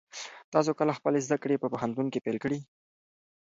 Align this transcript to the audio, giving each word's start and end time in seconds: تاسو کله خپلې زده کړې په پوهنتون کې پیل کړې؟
تاسو 0.53 0.71
کله 0.79 0.91
خپلې 0.97 1.19
زده 1.25 1.37
کړې 1.43 1.61
په 1.61 1.67
پوهنتون 1.73 2.07
کې 2.11 2.23
پیل 2.25 2.37
کړې؟ 2.43 2.59